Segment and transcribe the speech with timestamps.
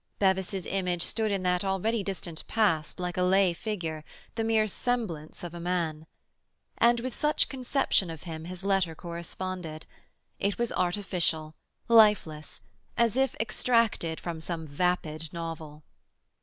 [0.17, 5.43] Bevis's image stood in that already distant past like a lay figure, the mere semblance
[5.43, 6.07] of a man.
[6.79, 9.85] And with such conception of him his letter corresponded;
[10.39, 11.53] it was artificial,
[11.87, 12.61] lifeless,
[12.97, 15.83] as if extracted from some vapid novel.